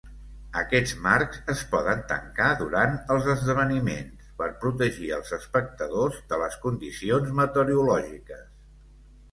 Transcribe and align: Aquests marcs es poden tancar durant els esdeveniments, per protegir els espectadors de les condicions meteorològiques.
Aquests 0.59 0.93
marcs 1.07 1.41
es 1.53 1.59
poden 1.73 2.01
tancar 2.11 2.47
durant 2.61 2.97
els 3.17 3.29
esdeveniments, 3.35 4.33
per 4.41 4.49
protegir 4.65 5.13
els 5.19 5.31
espectadors 5.41 6.19
de 6.35 6.43
les 6.47 6.61
condicions 6.67 7.33
meteorològiques. 7.43 8.47